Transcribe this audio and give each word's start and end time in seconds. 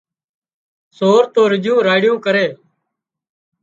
سور 0.97 1.23
تو 1.33 1.41
رُڄيون 1.51 1.79
راڙيون 1.87 2.17
ڪري 2.25 2.45